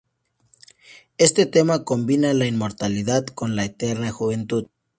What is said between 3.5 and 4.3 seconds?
la eterna